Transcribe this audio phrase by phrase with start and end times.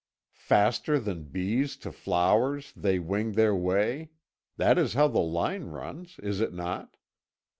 [0.33, 4.09] 'Faster than bees to flowers they wing their way;'
[4.57, 6.97] that is how the line runs, is it not?